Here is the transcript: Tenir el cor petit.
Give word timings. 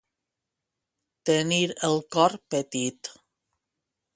Tenir 1.31 1.61
el 1.89 2.01
cor 2.17 2.37
petit. 2.55 3.13